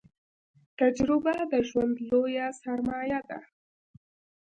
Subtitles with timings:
[0.79, 3.39] تجربه د ژوند لويه سرمايه ده